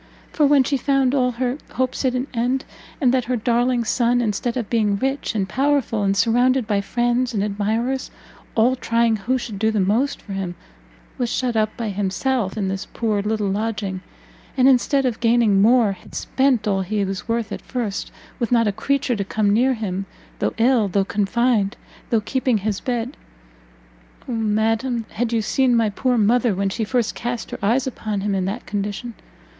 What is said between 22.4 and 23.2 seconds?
his bed!